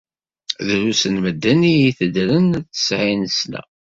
[0.67, 3.61] Drus n medden i iteddren tesɛin sna.